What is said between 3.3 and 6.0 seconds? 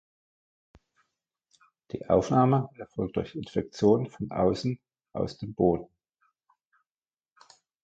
Infektion von außen, aus dem Boden.